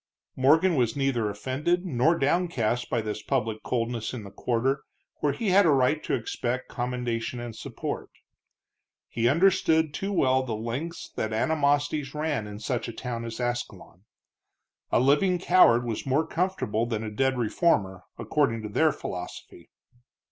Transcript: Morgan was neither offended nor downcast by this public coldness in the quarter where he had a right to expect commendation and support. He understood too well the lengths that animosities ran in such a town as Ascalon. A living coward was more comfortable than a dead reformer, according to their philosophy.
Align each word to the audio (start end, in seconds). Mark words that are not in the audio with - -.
Morgan 0.35 0.73
was 0.75 0.95
neither 0.95 1.29
offended 1.29 1.85
nor 1.85 2.17
downcast 2.17 2.89
by 2.89 3.01
this 3.01 3.21
public 3.21 3.61
coldness 3.61 4.15
in 4.15 4.23
the 4.23 4.31
quarter 4.31 4.81
where 5.17 5.31
he 5.31 5.49
had 5.49 5.63
a 5.63 5.69
right 5.69 6.03
to 6.03 6.15
expect 6.15 6.69
commendation 6.69 7.39
and 7.39 7.55
support. 7.55 8.09
He 9.09 9.29
understood 9.29 9.93
too 9.93 10.11
well 10.11 10.41
the 10.41 10.55
lengths 10.55 11.11
that 11.17 11.33
animosities 11.33 12.15
ran 12.15 12.47
in 12.47 12.57
such 12.57 12.87
a 12.87 12.91
town 12.93 13.25
as 13.25 13.39
Ascalon. 13.39 14.05
A 14.91 14.99
living 14.99 15.37
coward 15.37 15.85
was 15.85 16.03
more 16.03 16.25
comfortable 16.25 16.87
than 16.87 17.03
a 17.03 17.11
dead 17.11 17.37
reformer, 17.37 18.01
according 18.17 18.63
to 18.63 18.69
their 18.69 18.91
philosophy. 18.91 19.69